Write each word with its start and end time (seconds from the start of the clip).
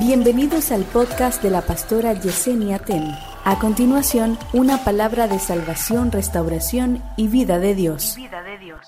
Bienvenidos 0.00 0.72
al 0.72 0.84
podcast 0.84 1.42
de 1.42 1.50
la 1.50 1.60
pastora 1.60 2.14
Yesenia 2.14 2.78
Ten. 2.78 3.14
A 3.44 3.58
continuación, 3.58 4.38
una 4.54 4.82
palabra 4.82 5.28
de 5.28 5.38
salvación, 5.38 6.10
restauración 6.10 7.04
y 7.18 7.28
vida 7.28 7.58
de 7.58 7.74
Dios. 7.74 8.14
vida 8.16 8.42
de 8.42 8.56
Dios. 8.56 8.80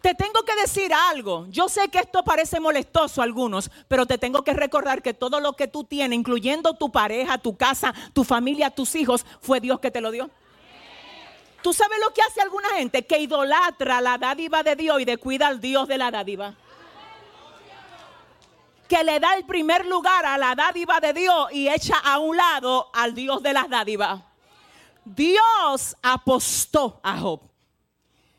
Te 0.00 0.14
tengo 0.14 0.42
que 0.44 0.56
decir 0.56 0.94
algo. 1.10 1.44
Yo 1.50 1.68
sé 1.68 1.90
que 1.90 1.98
esto 1.98 2.24
parece 2.24 2.58
molestoso 2.58 3.20
a 3.20 3.24
algunos, 3.24 3.70
pero 3.86 4.06
te 4.06 4.16
tengo 4.16 4.42
que 4.44 4.54
recordar 4.54 5.02
que 5.02 5.12
todo 5.12 5.40
lo 5.40 5.56
que 5.56 5.68
tú 5.68 5.84
tienes, 5.84 6.18
incluyendo 6.18 6.72
tu 6.72 6.90
pareja, 6.90 7.36
tu 7.36 7.58
casa, 7.58 7.92
tu 8.14 8.24
familia, 8.24 8.70
tus 8.70 8.94
hijos, 8.94 9.26
fue 9.42 9.60
Dios 9.60 9.78
que 9.80 9.90
te 9.90 10.00
lo 10.00 10.10
dio. 10.10 10.30
¿Tú 11.62 11.74
sabes 11.74 11.98
lo 12.02 12.14
que 12.14 12.22
hace 12.22 12.40
alguna 12.40 12.70
gente? 12.78 13.04
Que 13.04 13.18
idolatra 13.18 14.00
la 14.00 14.16
dádiva 14.16 14.62
de 14.62 14.74
Dios 14.74 15.02
y 15.02 15.04
descuida 15.04 15.48
al 15.48 15.60
Dios 15.60 15.86
de 15.86 15.98
la 15.98 16.10
dádiva. 16.10 16.54
Que 18.88 19.02
le 19.02 19.18
da 19.18 19.34
el 19.34 19.44
primer 19.44 19.86
lugar 19.86 20.26
a 20.26 20.36
la 20.36 20.54
dádiva 20.54 21.00
de 21.00 21.12
Dios 21.12 21.48
y 21.52 21.68
echa 21.68 21.98
a 21.98 22.18
un 22.18 22.36
lado 22.36 22.90
al 22.92 23.14
Dios 23.14 23.42
de 23.42 23.52
las 23.52 23.68
dádivas. 23.68 24.22
Dios 25.04 25.96
apostó 26.02 27.00
a 27.02 27.18
Job. 27.18 27.40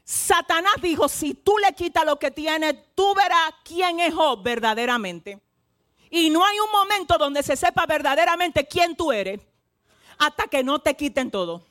Satanás 0.03 0.75
dijo, 0.81 1.09
si 1.09 1.33
tú 1.33 1.57
le 1.57 1.73
quitas 1.73 2.05
lo 2.05 2.19
que 2.19 2.29
tiene, 2.29 2.73
tú 2.73 3.13
verás 3.15 3.53
quién 3.63 3.99
es 3.99 4.13
Job 4.13 4.43
verdaderamente. 4.43 5.41
Y 6.11 6.29
no 6.29 6.45
hay 6.45 6.59
un 6.59 6.71
momento 6.71 7.17
donde 7.17 7.41
se 7.41 7.55
sepa 7.55 7.85
verdaderamente 7.85 8.67
quién 8.67 8.95
tú 8.95 9.11
eres 9.11 9.41
hasta 10.17 10.47
que 10.47 10.63
no 10.63 10.79
te 10.79 10.95
quiten 10.95 11.31
todo. 11.31 11.65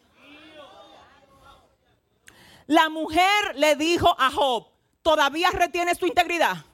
La 2.67 2.89
mujer 2.89 3.56
le 3.56 3.77
dijo 3.77 4.15
a 4.19 4.31
Job, 4.31 4.67
¿todavía 5.03 5.51
retienes 5.51 5.98
tu 5.98 6.06
integridad? 6.06 6.65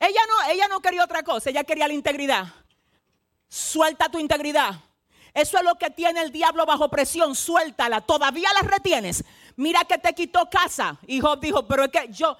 Ella 0.00 0.20
no, 0.26 0.50
ella 0.50 0.66
no 0.66 0.80
quería 0.80 1.04
otra 1.04 1.22
cosa, 1.22 1.50
ella 1.50 1.62
quería 1.62 1.86
la 1.86 1.92
integridad. 1.92 2.46
Suelta 3.48 4.08
tu 4.08 4.18
integridad. 4.18 4.74
Eso 5.34 5.58
es 5.58 5.64
lo 5.64 5.76
que 5.76 5.90
tiene 5.90 6.22
el 6.22 6.32
diablo 6.32 6.64
bajo 6.64 6.88
presión, 6.88 7.36
suéltala. 7.36 8.00
Todavía 8.00 8.48
la 8.54 8.66
retienes. 8.66 9.22
Mira 9.56 9.84
que 9.84 9.98
te 9.98 10.14
quitó 10.14 10.48
casa. 10.48 10.96
Y 11.06 11.20
Job 11.20 11.38
dijo, 11.38 11.66
pero 11.66 11.84
es 11.84 11.90
que 11.90 12.08
yo, 12.10 12.36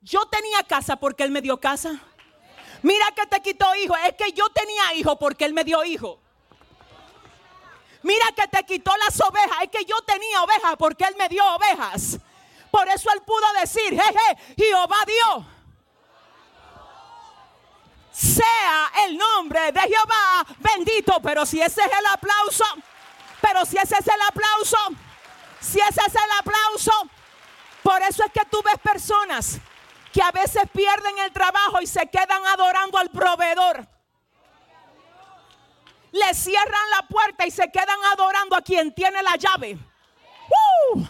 yo 0.00 0.26
tenía 0.26 0.62
casa 0.64 0.96
porque 0.96 1.22
él 1.22 1.30
me 1.30 1.42
dio 1.42 1.60
casa. 1.60 2.00
Mira 2.80 3.06
que 3.14 3.26
te 3.26 3.40
quitó 3.42 3.66
hijo. 3.76 3.94
Es 3.96 4.14
que 4.14 4.32
yo 4.32 4.48
tenía 4.48 4.94
hijo 4.94 5.18
porque 5.18 5.44
él 5.44 5.52
me 5.52 5.64
dio 5.64 5.84
hijo. 5.84 6.18
Mira 8.02 8.24
que 8.34 8.48
te 8.48 8.64
quitó 8.64 8.90
las 8.96 9.20
ovejas. 9.20 9.58
Es 9.62 9.68
que 9.68 9.84
yo 9.84 9.96
tenía 10.06 10.42
ovejas 10.42 10.74
porque 10.78 11.04
él 11.04 11.14
me 11.16 11.28
dio 11.28 11.44
ovejas. 11.54 12.18
Por 12.70 12.88
eso 12.88 13.10
él 13.12 13.20
pudo 13.22 13.44
decir, 13.60 13.90
jeje, 13.90 14.54
Jehová 14.56 14.96
dio. 15.06 15.51
Sea 18.12 18.92
el 19.06 19.16
nombre 19.16 19.72
de 19.72 19.80
Jehová 19.80 20.46
bendito. 20.58 21.20
Pero 21.22 21.46
si 21.46 21.60
ese 21.60 21.80
es 21.80 21.98
el 21.98 22.06
aplauso, 22.06 22.64
pero 23.40 23.64
si 23.64 23.78
ese 23.78 23.96
es 23.98 24.06
el 24.06 24.20
aplauso, 24.28 24.76
si 25.60 25.80
ese 25.80 26.00
es 26.06 26.14
el 26.14 26.30
aplauso, 26.38 26.92
por 27.82 28.00
eso 28.02 28.22
es 28.24 28.32
que 28.32 28.44
tú 28.50 28.62
ves 28.62 28.78
personas 28.78 29.58
que 30.12 30.22
a 30.22 30.30
veces 30.30 30.62
pierden 30.72 31.18
el 31.18 31.32
trabajo 31.32 31.80
y 31.80 31.86
se 31.86 32.06
quedan 32.06 32.46
adorando 32.46 32.98
al 32.98 33.10
proveedor. 33.10 33.88
Le 36.12 36.34
cierran 36.34 36.90
la 36.90 37.08
puerta 37.08 37.46
y 37.46 37.50
se 37.50 37.70
quedan 37.70 37.98
adorando 38.12 38.54
a 38.54 38.60
quien 38.60 38.94
tiene 38.94 39.22
la 39.22 39.36
llave. 39.36 39.78
¡Uh! 40.94 41.00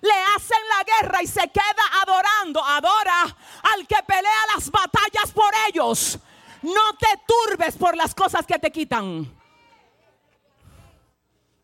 Le 0.00 0.22
hacen 0.34 0.58
la 0.76 0.82
guerra 0.82 1.22
y 1.22 1.26
se 1.28 1.48
queda 1.48 2.02
adorando. 2.02 2.64
Adora 2.64 3.22
al 3.22 3.86
que 3.86 4.02
pelea 4.04 4.46
las 4.56 4.68
batallas 4.70 5.30
por 5.32 5.52
ellos. 5.68 6.18
No 6.62 6.96
te 6.98 7.06
turbes 7.26 7.76
por 7.76 7.96
las 7.96 8.14
cosas 8.14 8.46
que 8.46 8.58
te 8.58 8.70
quitan. 8.70 9.30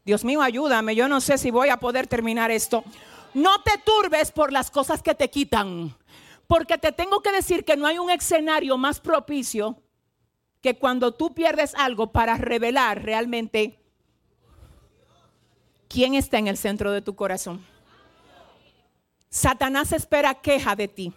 Dios 0.05 0.25
mío, 0.25 0.41
ayúdame. 0.41 0.95
Yo 0.95 1.09
no 1.09 1.21
sé 1.21 1.37
si 1.37 1.51
voy 1.51 1.69
a 1.69 1.79
poder 1.79 2.07
terminar 2.07 2.51
esto. 2.51 2.85
No 3.35 3.63
te 3.63 3.73
turbes 3.85 4.33
por 4.33 4.53
las 4.53 4.71
cosas 4.71 5.03
que 5.03 5.15
te 5.15 5.29
quitan. 5.29 5.95
Porque 6.47 6.79
te 6.79 6.93
tengo 6.93 7.21
que 7.23 7.33
decir 7.33 7.65
que 7.65 7.77
no 7.77 7.87
hay 7.87 7.99
un 7.99 8.11
escenario 8.11 8.79
más 8.79 9.01
propicio 9.01 9.83
que 10.63 10.79
cuando 10.79 11.13
tú 11.13 11.35
pierdes 11.35 11.75
algo 11.75 12.13
para 12.13 12.37
revelar 12.37 13.03
realmente 13.03 13.79
quién 15.89 16.15
está 16.15 16.39
en 16.39 16.47
el 16.47 16.57
centro 16.57 16.93
de 16.93 17.03
tu 17.03 17.15
corazón. 17.15 17.65
Satanás 19.29 19.93
espera 19.93 20.35
queja 20.35 20.77
de 20.77 20.89
ti. 20.89 21.13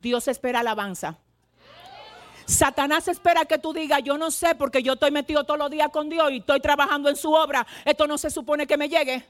Dios 0.00 0.28
espera 0.28 0.60
alabanza. 0.60 1.18
Satanás 2.50 3.06
espera 3.06 3.44
que 3.44 3.58
tú 3.58 3.72
digas, 3.72 4.00
yo 4.02 4.18
no 4.18 4.30
sé 4.30 4.56
porque 4.56 4.82
yo 4.82 4.94
estoy 4.94 5.12
metido 5.12 5.44
todos 5.44 5.58
los 5.58 5.70
días 5.70 5.88
con 5.90 6.08
Dios 6.08 6.32
y 6.32 6.38
estoy 6.38 6.60
trabajando 6.60 7.08
en 7.08 7.14
su 7.14 7.32
obra. 7.32 7.64
Esto 7.84 8.08
no 8.08 8.18
se 8.18 8.28
supone 8.28 8.66
que 8.66 8.76
me 8.76 8.88
llegue. 8.88 9.24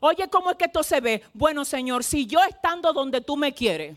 Oye, 0.00 0.28
¿cómo 0.28 0.50
es 0.50 0.56
que 0.56 0.64
esto 0.64 0.82
se 0.82 1.00
ve? 1.00 1.22
Bueno, 1.32 1.64
Señor, 1.64 2.02
si 2.02 2.26
yo 2.26 2.42
estando 2.42 2.92
donde 2.92 3.20
tú 3.20 3.36
me 3.36 3.54
quieres 3.54 3.96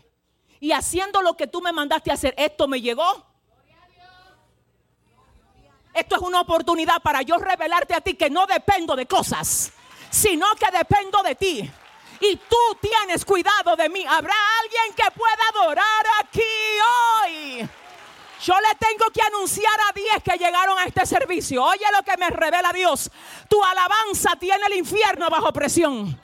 y 0.60 0.70
haciendo 0.70 1.22
lo 1.22 1.36
que 1.36 1.48
tú 1.48 1.60
me 1.60 1.72
mandaste 1.72 2.12
a 2.12 2.14
hacer, 2.14 2.34
esto 2.38 2.68
me 2.68 2.80
llegó. 2.80 3.26
Esto 5.92 6.16
es 6.16 6.22
una 6.22 6.40
oportunidad 6.40 7.02
para 7.02 7.22
yo 7.22 7.38
revelarte 7.38 7.94
a 7.94 8.00
ti 8.00 8.14
que 8.14 8.30
no 8.30 8.46
dependo 8.46 8.94
de 8.94 9.06
cosas, 9.06 9.72
sino 10.08 10.46
que 10.54 10.76
dependo 10.76 11.20
de 11.22 11.34
ti. 11.34 11.70
Y 12.20 12.36
tú 12.36 12.78
tienes 12.80 13.24
cuidado 13.24 13.74
de 13.74 13.88
mí. 13.88 14.04
¿Habrá 14.08 14.34
alguien 14.62 14.94
que 14.96 15.10
pueda 15.10 15.62
adorar 15.62 16.06
aquí 16.20 16.40
hoy? 17.26 17.68
Yo 18.42 18.54
le 18.60 18.74
tengo 18.74 19.08
que 19.12 19.22
anunciar 19.22 19.78
a 19.88 19.92
10 19.92 20.22
que 20.24 20.36
llegaron 20.36 20.76
a 20.76 20.84
este 20.84 21.06
servicio. 21.06 21.62
Oye 21.62 21.84
lo 21.96 22.02
que 22.02 22.16
me 22.16 22.28
revela 22.28 22.72
Dios. 22.72 23.08
Tu 23.48 23.62
alabanza 23.62 24.30
tiene 24.38 24.66
el 24.66 24.78
infierno 24.78 25.30
bajo 25.30 25.52
presión. 25.52 26.20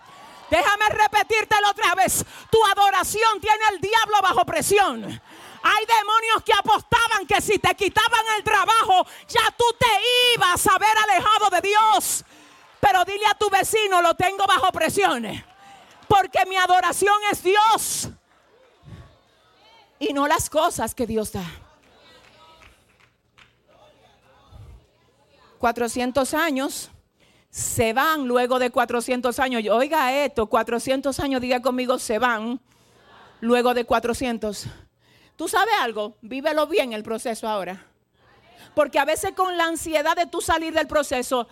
Déjame 0.50 0.88
repetírtelo 0.88 1.70
otra 1.70 1.94
vez. 1.94 2.24
Tu 2.50 2.58
adoración 2.64 3.40
tiene 3.40 3.64
el 3.72 3.80
diablo 3.80 4.20
bajo 4.20 4.44
presión. 4.44 5.04
Hay 5.04 5.86
demonios 5.86 6.42
que 6.44 6.52
apostaban 6.54 7.24
que 7.26 7.40
si 7.40 7.58
te 7.60 7.72
quitaban 7.76 8.24
el 8.36 8.42
trabajo, 8.42 9.06
ya 9.28 9.54
tú 9.56 9.64
te 9.78 10.34
ibas 10.34 10.66
a 10.66 10.78
ver 10.78 10.98
alejado 10.98 11.50
de 11.50 11.60
Dios. 11.60 12.24
Pero 12.80 13.04
dile 13.04 13.26
a 13.26 13.34
tu 13.34 13.48
vecino, 13.48 14.02
lo 14.02 14.14
tengo 14.14 14.44
bajo 14.44 14.72
presión. 14.72 15.24
Porque 16.08 16.44
mi 16.46 16.56
adoración 16.56 17.16
es 17.30 17.44
Dios. 17.44 18.08
Y 20.00 20.12
no 20.12 20.26
las 20.26 20.50
cosas 20.50 20.94
que 20.96 21.06
Dios 21.06 21.32
da. 21.32 21.44
400 25.58 26.34
años 26.34 26.90
se 27.50 27.92
van 27.92 28.26
luego 28.26 28.58
de 28.58 28.70
400 28.70 29.38
años. 29.38 29.62
Oiga 29.70 30.24
esto, 30.24 30.46
400 30.46 31.18
años, 31.20 31.40
diga 31.40 31.60
conmigo, 31.60 31.98
se 31.98 32.18
van 32.18 32.60
luego 33.40 33.74
de 33.74 33.84
400. 33.84 34.66
¿Tú 35.36 35.48
sabes 35.48 35.74
algo? 35.80 36.16
Vívelo 36.20 36.66
bien 36.66 36.92
el 36.92 37.02
proceso 37.02 37.48
ahora. 37.48 37.86
Porque 38.74 38.98
a 38.98 39.04
veces 39.04 39.32
con 39.32 39.56
la 39.56 39.64
ansiedad 39.64 40.16
de 40.16 40.26
tú 40.26 40.40
salir 40.40 40.74
del 40.74 40.86
proceso, 40.86 41.48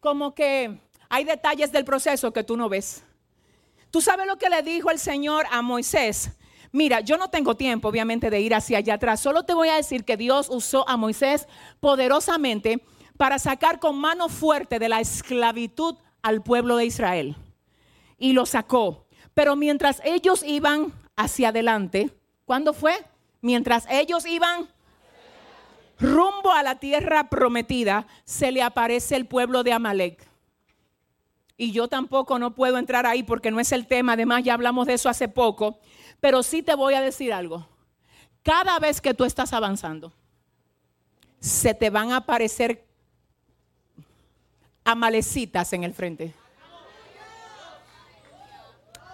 como 0.00 0.34
que 0.34 0.80
hay 1.08 1.24
detalles 1.24 1.72
del 1.72 1.84
proceso 1.84 2.32
que 2.32 2.44
tú 2.44 2.56
no 2.56 2.68
ves. 2.68 3.02
¿Tú 3.90 4.00
sabes 4.00 4.26
lo 4.26 4.38
que 4.38 4.50
le 4.50 4.62
dijo 4.62 4.90
el 4.90 4.98
Señor 4.98 5.46
a 5.50 5.62
Moisés? 5.62 6.30
Mira, 6.72 7.00
yo 7.00 7.16
no 7.16 7.30
tengo 7.30 7.54
tiempo, 7.54 7.88
obviamente, 7.88 8.30
de 8.30 8.40
ir 8.40 8.54
hacia 8.54 8.78
allá 8.78 8.94
atrás. 8.94 9.20
Solo 9.20 9.44
te 9.44 9.54
voy 9.54 9.68
a 9.68 9.76
decir 9.76 10.04
que 10.04 10.16
Dios 10.16 10.48
usó 10.50 10.88
a 10.88 10.96
Moisés 10.96 11.46
poderosamente 11.80 12.82
para 13.16 13.38
sacar 13.38 13.78
con 13.78 13.98
mano 13.98 14.28
fuerte 14.28 14.78
de 14.78 14.88
la 14.88 15.00
esclavitud 15.00 15.96
al 16.22 16.42
pueblo 16.42 16.76
de 16.76 16.86
Israel. 16.86 17.36
Y 18.18 18.32
lo 18.32 18.46
sacó. 18.46 19.06
Pero 19.34 19.56
mientras 19.56 20.00
ellos 20.04 20.42
iban 20.44 20.92
hacia 21.16 21.48
adelante, 21.48 22.10
¿cuándo 22.44 22.72
fue? 22.72 22.94
Mientras 23.40 23.86
ellos 23.90 24.26
iban 24.26 24.68
rumbo 25.98 26.52
a 26.52 26.62
la 26.62 26.76
tierra 26.76 27.28
prometida, 27.28 28.06
se 28.24 28.52
le 28.52 28.62
aparece 28.62 29.16
el 29.16 29.26
pueblo 29.26 29.62
de 29.62 29.72
Amalek. 29.72 30.28
Y 31.56 31.70
yo 31.70 31.88
tampoco 31.88 32.38
no 32.38 32.54
puedo 32.54 32.78
entrar 32.78 33.06
ahí 33.06 33.22
porque 33.22 33.50
no 33.50 33.60
es 33.60 33.70
el 33.70 33.86
tema, 33.86 34.14
además 34.14 34.42
ya 34.42 34.54
hablamos 34.54 34.86
de 34.86 34.94
eso 34.94 35.08
hace 35.08 35.28
poco, 35.28 35.78
pero 36.20 36.42
sí 36.42 36.62
te 36.62 36.74
voy 36.74 36.94
a 36.94 37.00
decir 37.00 37.32
algo. 37.32 37.68
Cada 38.42 38.78
vez 38.78 39.00
que 39.00 39.14
tú 39.14 39.24
estás 39.24 39.52
avanzando, 39.52 40.12
se 41.38 41.74
te 41.74 41.90
van 41.90 42.10
a 42.10 42.16
aparecer 42.16 42.84
amalecitas 44.84 45.72
en 45.72 45.84
el 45.84 45.94
frente. 45.94 46.34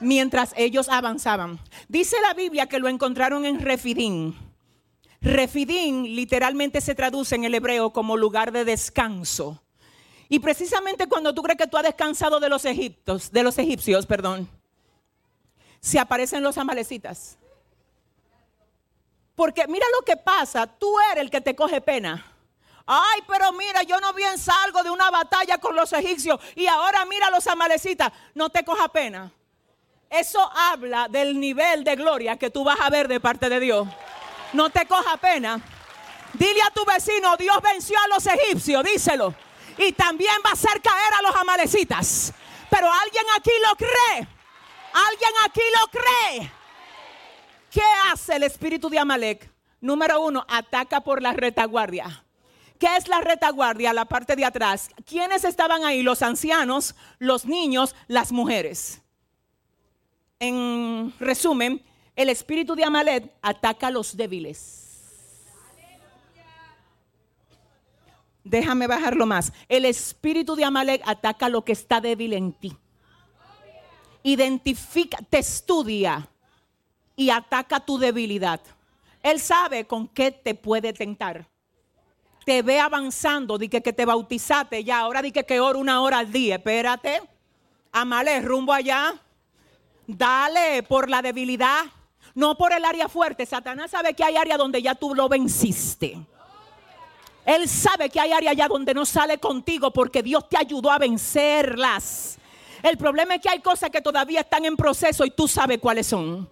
Mientras 0.00 0.54
ellos 0.56 0.88
avanzaban. 0.88 1.60
Dice 1.88 2.16
la 2.22 2.34
Biblia 2.34 2.66
que 2.66 2.78
lo 2.78 2.88
encontraron 2.88 3.44
en 3.44 3.60
Refidín. 3.60 4.34
Refidín 5.20 6.16
literalmente 6.16 6.80
se 6.80 6.94
traduce 6.94 7.34
en 7.34 7.44
el 7.44 7.54
hebreo 7.54 7.92
como 7.92 8.16
lugar 8.16 8.52
de 8.52 8.64
descanso. 8.64 9.62
Y 10.28 10.38
precisamente 10.38 11.06
cuando 11.06 11.34
tú 11.34 11.42
crees 11.42 11.58
que 11.58 11.66
tú 11.66 11.76
has 11.76 11.82
descansado 11.82 12.40
de 12.40 12.48
los 12.48 12.64
egiptos, 12.64 13.30
de 13.30 13.42
los 13.42 13.58
egipcios, 13.58 14.06
perdón, 14.06 14.48
se 15.80 15.98
aparecen 15.98 16.42
los 16.42 16.56
amalecitas. 16.56 17.36
Porque 19.34 19.66
mira 19.66 19.86
lo 19.98 20.04
que 20.04 20.16
pasa, 20.16 20.66
tú 20.66 20.94
eres 21.10 21.22
el 21.24 21.30
que 21.30 21.40
te 21.40 21.54
coge 21.54 21.80
pena. 21.80 22.29
Ay, 22.92 23.22
pero 23.28 23.52
mira, 23.52 23.84
yo 23.84 24.00
no 24.00 24.12
bien 24.12 24.36
salgo 24.36 24.82
de 24.82 24.90
una 24.90 25.12
batalla 25.12 25.58
con 25.58 25.76
los 25.76 25.92
egipcios 25.92 26.40
y 26.56 26.66
ahora 26.66 27.04
mira 27.04 27.30
los 27.30 27.46
amalecitas. 27.46 28.10
No 28.34 28.50
te 28.50 28.64
coja 28.64 28.88
pena. 28.88 29.30
Eso 30.10 30.40
habla 30.52 31.06
del 31.06 31.38
nivel 31.38 31.84
de 31.84 31.94
gloria 31.94 32.36
que 32.36 32.50
tú 32.50 32.64
vas 32.64 32.80
a 32.80 32.90
ver 32.90 33.06
de 33.06 33.20
parte 33.20 33.48
de 33.48 33.60
Dios. 33.60 33.86
No 34.52 34.70
te 34.70 34.86
coja 34.86 35.16
pena. 35.18 35.60
Dile 36.34 36.60
a 36.66 36.72
tu 36.72 36.84
vecino, 36.84 37.36
Dios 37.36 37.56
venció 37.62 37.96
a 37.96 38.08
los 38.08 38.26
egipcios, 38.26 38.82
díselo. 38.82 39.36
Y 39.78 39.92
también 39.92 40.34
va 40.44 40.50
a 40.50 40.54
hacer 40.54 40.82
caer 40.82 41.14
a 41.16 41.22
los 41.22 41.36
amalecitas. 41.36 42.32
Pero 42.70 42.92
alguien 42.92 43.24
aquí 43.36 43.52
lo 43.68 43.76
cree. 43.76 44.28
Alguien 44.92 45.32
aquí 45.44 45.62
lo 45.80 45.86
cree. 45.92 46.52
¿Qué 47.70 47.84
hace 48.10 48.34
el 48.34 48.42
espíritu 48.42 48.88
de 48.90 48.98
Amalek? 48.98 49.48
Número 49.80 50.20
uno, 50.22 50.44
ataca 50.48 51.00
por 51.02 51.22
la 51.22 51.32
retaguardia. 51.32 52.24
¿Qué 52.80 52.96
es 52.96 53.08
la 53.08 53.20
retaguardia? 53.20 53.92
La 53.92 54.06
parte 54.06 54.34
de 54.34 54.44
atrás. 54.46 54.88
¿Quiénes 55.04 55.44
estaban 55.44 55.84
ahí? 55.84 56.02
Los 56.02 56.22
ancianos, 56.22 56.94
los 57.18 57.44
niños, 57.44 57.94
las 58.08 58.32
mujeres. 58.32 59.02
En 60.38 61.12
resumen, 61.20 61.84
el 62.16 62.30
espíritu 62.30 62.74
de 62.74 62.84
Amalek 62.84 63.30
ataca 63.42 63.88
a 63.88 63.90
los 63.90 64.16
débiles. 64.16 64.98
Déjame 68.42 68.86
bajarlo 68.86 69.26
más. 69.26 69.52
El 69.68 69.84
espíritu 69.84 70.56
de 70.56 70.64
Amalek 70.64 71.02
ataca 71.04 71.50
lo 71.50 71.62
que 71.62 71.72
está 71.72 72.00
débil 72.00 72.32
en 72.32 72.54
ti. 72.54 72.74
Identifica, 74.22 75.18
te 75.28 75.40
estudia 75.40 76.26
y 77.14 77.28
ataca 77.28 77.78
tu 77.78 77.98
debilidad. 77.98 78.62
Él 79.22 79.38
sabe 79.38 79.86
con 79.86 80.08
qué 80.08 80.30
te 80.30 80.54
puede 80.54 80.94
tentar. 80.94 81.49
Te 82.44 82.62
ve 82.62 82.80
avanzando, 82.80 83.58
di 83.58 83.68
que, 83.68 83.80
te 83.80 84.04
bautizaste 84.04 84.82
ya, 84.82 85.00
ahora 85.00 85.22
di 85.22 85.30
que, 85.30 85.44
que 85.44 85.60
ora 85.60 85.78
una 85.78 86.00
hora 86.00 86.18
al 86.18 86.32
día. 86.32 86.56
Espérate, 86.56 87.20
Amalek, 87.92 88.44
rumbo 88.44 88.72
allá. 88.72 89.14
Dale 90.06 90.82
por 90.82 91.08
la 91.08 91.22
debilidad, 91.22 91.84
no 92.34 92.56
por 92.56 92.72
el 92.72 92.84
área 92.84 93.08
fuerte. 93.08 93.46
Satanás 93.46 93.90
sabe 93.92 94.14
que 94.14 94.24
hay 94.24 94.36
área 94.36 94.56
donde 94.56 94.82
ya 94.82 94.94
tú 94.94 95.14
lo 95.14 95.28
venciste. 95.28 96.18
Él 97.44 97.68
sabe 97.68 98.10
que 98.10 98.20
hay 98.20 98.32
área 98.32 98.50
allá 98.50 98.68
donde 98.68 98.94
no 98.94 99.04
sale 99.04 99.38
contigo 99.38 99.92
porque 99.92 100.22
Dios 100.22 100.48
te 100.48 100.58
ayudó 100.58 100.90
a 100.90 100.98
vencerlas. 100.98 102.38
El 102.82 102.96
problema 102.96 103.34
es 103.34 103.42
que 103.42 103.48
hay 103.48 103.60
cosas 103.60 103.90
que 103.90 104.00
todavía 104.00 104.40
están 104.40 104.64
en 104.64 104.76
proceso 104.76 105.24
y 105.24 105.30
tú 105.30 105.46
sabes 105.46 105.78
cuáles 105.78 106.06
son. 106.06 106.48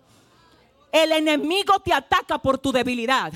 El 0.90 1.12
enemigo 1.12 1.78
te 1.80 1.92
ataca 1.92 2.38
por 2.38 2.58
tu 2.58 2.72
debilidad. 2.72 3.32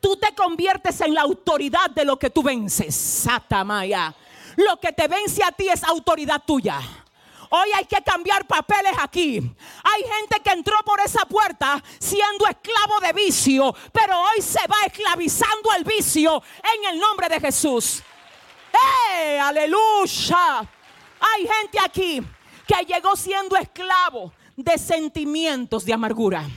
Tú 0.00 0.16
te 0.16 0.34
conviertes 0.34 1.00
en 1.00 1.14
la 1.14 1.22
autoridad 1.22 1.90
de 1.90 2.04
lo 2.04 2.18
que 2.18 2.30
tú 2.30 2.42
vences. 2.42 2.94
Satamaya. 2.94 4.14
Lo 4.56 4.78
que 4.78 4.92
te 4.92 5.08
vence 5.08 5.42
a 5.42 5.52
ti 5.52 5.68
es 5.68 5.82
autoridad 5.84 6.42
tuya. 6.46 6.80
Hoy 7.54 7.68
hay 7.74 7.84
que 7.84 8.02
cambiar 8.02 8.46
papeles 8.46 8.94
aquí. 8.98 9.36
Hay 9.84 10.02
gente 10.18 10.40
que 10.42 10.50
entró 10.50 10.74
por 10.86 10.98
esa 11.00 11.26
puerta 11.26 11.82
siendo 11.98 12.46
esclavo 12.46 12.98
de 13.00 13.12
vicio, 13.12 13.74
pero 13.92 14.18
hoy 14.18 14.40
se 14.40 14.66
va 14.66 14.86
esclavizando 14.86 15.70
el 15.76 15.84
vicio 15.84 16.42
en 16.56 16.94
el 16.94 16.98
nombre 16.98 17.28
de 17.28 17.38
Jesús. 17.40 18.02
¡Eh! 18.72 19.38
¡Aleluya! 19.38 20.60
Hay 21.20 21.46
gente 21.46 21.78
aquí 21.78 22.22
que 22.66 22.84
llegó 22.86 23.14
siendo 23.16 23.54
esclavo 23.56 24.32
de 24.56 24.78
sentimientos 24.78 25.84
de 25.84 25.92
amargura. 25.92 26.48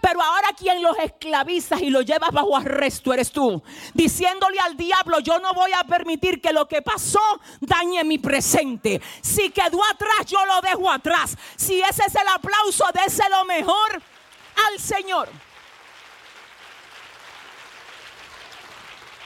Pero 0.00 0.22
ahora 0.22 0.48
quien 0.56 0.82
los 0.82 0.96
esclavizas 0.98 1.82
y 1.82 1.90
los 1.90 2.06
llevas 2.06 2.30
bajo 2.30 2.56
arresto 2.56 3.12
eres 3.12 3.30
tú. 3.32 3.62
Diciéndole 3.92 4.58
al 4.60 4.76
diablo, 4.76 5.20
yo 5.20 5.38
no 5.38 5.52
voy 5.52 5.72
a 5.72 5.84
permitir 5.84 6.40
que 6.40 6.52
lo 6.52 6.66
que 6.68 6.80
pasó 6.80 7.20
dañe 7.60 8.04
mi 8.04 8.18
presente. 8.18 9.00
Si 9.20 9.50
quedó 9.50 9.84
atrás, 9.84 10.26
yo 10.26 10.38
lo 10.46 10.60
dejo 10.62 10.90
atrás. 10.90 11.36
Si 11.56 11.80
ese 11.80 12.02
es 12.06 12.14
el 12.14 12.28
aplauso, 12.28 12.84
lo 13.30 13.44
mejor 13.44 14.02
al 14.68 14.78
Señor. 14.78 15.28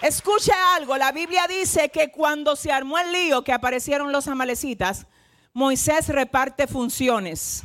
Escuche 0.03 0.53
algo, 0.77 0.97
la 0.99 1.13
Biblia 1.13 1.47
dice 1.49 1.89
que 1.89 2.11
cuando 2.11 2.57
se 2.57 2.71
armó 2.71 2.99
el 2.99 3.11
lío 3.11 3.43
que 3.43 3.53
aparecieron 3.53 4.13
los 4.13 4.29
amalecitas, 4.29 5.07
Moisés 5.55 6.09
reparte 6.09 6.67
funciones. 6.67 7.63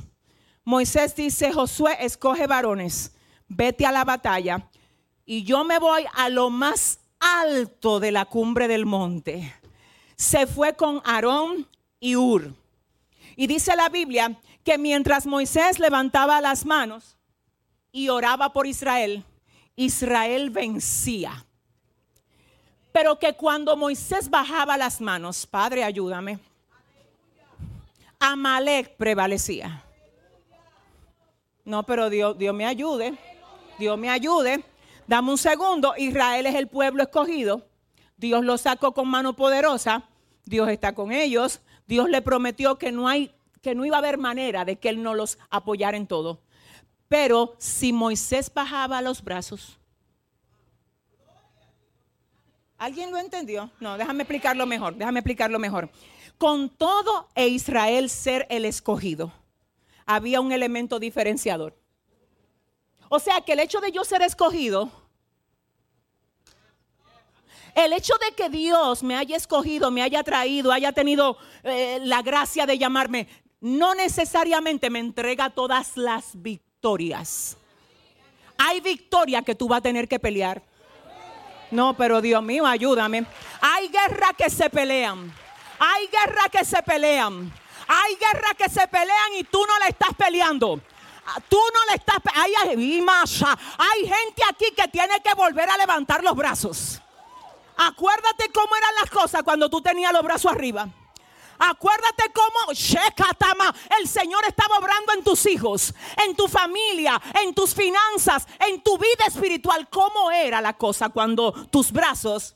Moisés 0.63 1.15
dice, 1.15 1.51
Josué, 1.51 1.97
escoge 1.99 2.47
varones, 2.47 3.13
vete 3.47 3.85
a 3.85 3.91
la 3.91 4.03
batalla 4.03 4.69
y 5.25 5.43
yo 5.43 5.63
me 5.63 5.79
voy 5.79 6.05
a 6.15 6.29
lo 6.29 6.49
más 6.49 6.99
alto 7.19 7.99
de 7.99 8.11
la 8.11 8.25
cumbre 8.25 8.67
del 8.67 8.85
monte. 8.85 9.53
Se 10.15 10.47
fue 10.47 10.75
con 10.75 11.01
Aarón 11.05 11.67
y 11.99 12.15
Ur. 12.15 12.53
Y 13.35 13.47
dice 13.47 13.75
la 13.75 13.89
Biblia 13.89 14.39
que 14.63 14.77
mientras 14.77 15.25
Moisés 15.25 15.79
levantaba 15.79 16.41
las 16.41 16.65
manos 16.65 17.15
y 17.91 18.09
oraba 18.09 18.53
por 18.53 18.67
Israel, 18.67 19.23
Israel 19.75 20.49
vencía. 20.49 21.45
Pero 22.91 23.19
que 23.19 23.33
cuando 23.33 23.77
Moisés 23.77 24.29
bajaba 24.29 24.77
las 24.77 24.99
manos, 24.99 25.45
Padre, 25.45 25.83
ayúdame, 25.83 26.39
Amalek 28.19 28.97
prevalecía. 28.97 29.85
No, 31.69 31.83
pero 31.83 32.09
Dios, 32.09 32.35
Dios 32.35 32.55
me 32.55 32.65
ayude. 32.65 33.15
Dios 33.77 33.95
me 33.95 34.09
ayude. 34.09 34.63
Dame 35.05 35.29
un 35.29 35.37
segundo. 35.37 35.93
Israel 35.99 36.47
es 36.47 36.55
el 36.55 36.67
pueblo 36.67 37.03
escogido. 37.03 37.67
Dios 38.17 38.43
lo 38.43 38.57
sacó 38.57 38.95
con 38.95 39.07
mano 39.07 39.35
poderosa. 39.35 40.09
Dios 40.45 40.67
está 40.69 40.95
con 40.95 41.11
ellos. 41.11 41.61
Dios 41.85 42.09
le 42.09 42.23
prometió 42.23 42.79
que 42.79 42.91
no 42.91 43.07
hay 43.07 43.31
que 43.61 43.75
no 43.75 43.85
iba 43.85 43.97
a 43.97 43.99
haber 43.99 44.17
manera 44.17 44.65
de 44.65 44.77
que 44.77 44.89
él 44.89 45.03
no 45.03 45.13
los 45.13 45.37
apoyara 45.51 45.95
en 45.95 46.07
todo. 46.07 46.41
Pero 47.07 47.55
si 47.59 47.93
Moisés 47.93 48.51
bajaba 48.51 48.99
los 49.03 49.23
brazos, 49.23 49.77
¿alguien 52.79 53.11
lo 53.11 53.19
entendió? 53.19 53.69
No, 53.79 53.95
déjame 53.95 54.23
explicarlo 54.23 54.65
mejor, 54.65 54.95
déjame 54.95 55.19
explicarlo 55.19 55.59
mejor. 55.59 55.91
Con 56.39 56.69
todo 56.69 57.29
e 57.35 57.47
Israel 57.47 58.09
ser 58.09 58.47
el 58.49 58.65
escogido, 58.65 59.31
había 60.09 60.41
un 60.41 60.51
elemento 60.51 60.97
diferenciador. 60.97 61.77
O 63.09 63.19
sea 63.19 63.41
que 63.41 63.53
el 63.53 63.59
hecho 63.59 63.79
de 63.79 63.91
yo 63.91 64.03
ser 64.03 64.23
escogido, 64.23 64.91
el 67.75 67.93
hecho 67.93 68.15
de 68.17 68.33
que 68.35 68.49
Dios 68.49 69.03
me 69.03 69.15
haya 69.15 69.37
escogido, 69.37 69.91
me 69.91 70.01
haya 70.01 70.23
traído, 70.23 70.71
haya 70.71 70.91
tenido 70.93 71.37
eh, 71.61 71.99
la 72.01 72.23
gracia 72.23 72.65
de 72.65 72.79
llamarme, 72.79 73.27
no 73.61 73.93
necesariamente 73.93 74.89
me 74.89 74.97
entrega 74.97 75.51
todas 75.51 75.95
las 75.95 76.31
victorias. 76.33 77.55
Hay 78.57 78.81
victoria 78.81 79.43
que 79.43 79.53
tú 79.53 79.67
vas 79.67 79.77
a 79.77 79.81
tener 79.81 80.07
que 80.07 80.17
pelear. 80.17 80.63
No, 81.69 81.95
pero 81.95 82.19
Dios 82.19 82.41
mío, 82.41 82.65
ayúdame. 82.65 83.27
Hay 83.61 83.89
guerra 83.89 84.33
que 84.35 84.49
se 84.49 84.71
pelean. 84.71 85.31
Hay 85.77 86.07
guerra 86.07 86.49
que 86.51 86.65
se 86.65 86.81
pelean. 86.81 87.53
Hay 87.91 88.15
guerras 88.17 88.53
que 88.55 88.69
se 88.69 88.87
pelean 88.87 89.33
y 89.39 89.43
tú 89.45 89.65
no 89.65 89.79
la 89.79 89.87
estás 89.87 90.13
peleando. 90.15 90.79
Ah, 91.25 91.39
tú 91.49 91.57
no 91.57 91.85
le 91.89 91.95
estás. 91.95 92.17
Hay, 92.35 92.53
hay 92.53 94.01
gente 94.01 94.43
aquí 94.47 94.71
que 94.77 94.87
tiene 94.89 95.19
que 95.23 95.33
volver 95.33 95.67
a 95.67 95.75
levantar 95.75 96.23
los 96.23 96.35
brazos. 96.35 97.01
Acuérdate 97.77 98.51
cómo 98.53 98.75
eran 98.75 98.93
las 99.01 99.09
cosas 99.09 99.41
cuando 99.41 99.71
tú 99.71 99.81
tenías 99.81 100.13
los 100.13 100.21
brazos 100.21 100.51
arriba. 100.51 100.87
Acuérdate 101.57 102.31
cómo 102.31 102.71
el 103.99 104.07
Señor 104.07 104.45
estaba 104.47 104.77
obrando 104.77 105.13
en 105.13 105.23
tus 105.23 105.47
hijos, 105.47 105.95
en 106.27 106.35
tu 106.35 106.47
familia, 106.47 107.19
en 107.43 107.55
tus 107.55 107.73
finanzas, 107.73 108.47
en 108.59 108.83
tu 108.83 108.99
vida 108.99 109.25
espiritual. 109.25 109.89
¿Cómo 109.89 110.29
era 110.29 110.61
la 110.61 110.73
cosa 110.73 111.09
cuando 111.09 111.53
tus 111.71 111.91
brazos 111.91 112.55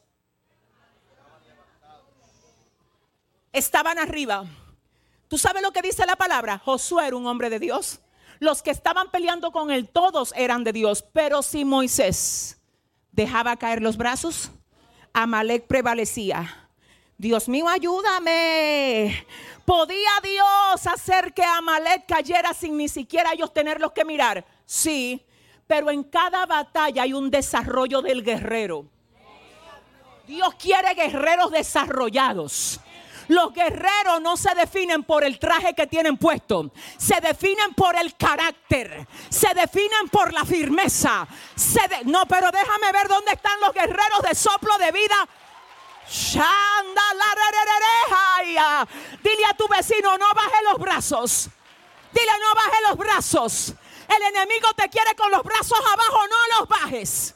estaban 3.51 3.97
arriba? 3.97 4.45
¿Tú 5.33 5.39
sabes 5.39 5.63
lo 5.63 5.71
que 5.71 5.81
dice 5.81 6.05
la 6.05 6.15
palabra? 6.15 6.59
Josué 6.59 7.07
era 7.07 7.15
un 7.15 7.25
hombre 7.25 7.49
de 7.49 7.57
Dios. 7.57 8.01
Los 8.37 8.61
que 8.61 8.69
estaban 8.69 9.09
peleando 9.09 9.51
con 9.51 9.71
él, 9.71 9.89
todos 9.89 10.31
eran 10.37 10.63
de 10.63 10.71
Dios. 10.71 11.03
Pero 11.11 11.41
si 11.41 11.65
Moisés 11.65 12.61
dejaba 13.11 13.57
caer 13.57 13.81
los 13.81 13.97
brazos, 13.97 14.51
Amalek 15.11 15.65
prevalecía. 15.65 16.69
Dios 17.17 17.49
mío, 17.49 17.67
ayúdame. 17.67 19.25
¿Podía 19.65 20.11
Dios 20.21 20.85
hacer 20.85 21.33
que 21.33 21.43
Amalek 21.43 22.05
cayera 22.05 22.53
sin 22.53 22.77
ni 22.77 22.87
siquiera 22.87 23.33
ellos 23.33 23.51
tenerlos 23.51 23.91
que 23.91 24.05
mirar? 24.05 24.45
Sí, 24.67 25.25
pero 25.65 25.89
en 25.89 26.03
cada 26.03 26.45
batalla 26.45 27.01
hay 27.01 27.13
un 27.13 27.31
desarrollo 27.31 28.03
del 28.03 28.23
guerrero. 28.23 28.85
Dios 30.27 30.53
quiere 30.59 30.93
guerreros 30.93 31.49
desarrollados. 31.49 32.79
Los 33.27 33.53
guerreros 33.53 34.22
no 34.22 34.38
se 34.38 34.53
definen 34.56 35.03
por 35.03 35.24
el 35.24 35.39
traje 35.39 35.74
que 35.74 35.88
tienen 35.88 36.18
puesto, 36.18 36.72
se 36.98 37.20
definen 37.22 37.74
por 37.74 37.96
el 37.96 38.15
carácter, 38.15 39.08
se 39.30 39.53
definen 39.53 40.10
por 40.12 40.34
la 40.34 40.46
firmeza. 40.46 41.27
no, 42.06 42.25
pero 42.25 42.51
déjame 42.51 42.92
ver 42.92 43.08
dónde 43.08 43.34
están 43.34 43.60
los 43.62 43.74
guerreros 43.74 44.22
de 44.27 44.36
soplo 44.36 44.77
de 44.77 44.92
vida. 44.92 45.27
Dile 49.24 49.46
a 49.50 49.53
tu 49.56 49.68
vecino, 49.68 50.18
no 50.18 50.34
baje 50.34 50.63
los 50.70 50.80
brazos. 50.80 51.50
Dile, 52.12 52.32
no 52.39 52.56
baje 52.56 52.77
los 52.89 52.98
brazos. 52.98 53.74
El 54.08 54.22
enemigo 54.36 54.74
te 54.75 54.89
quiere 54.89 55.15
con 55.15 55.32
los 55.32 55.44
brazos 55.44 55.80
abajo, 55.80 56.27
no 56.27 56.60
los 56.60 56.70
bajes. 56.70 57.36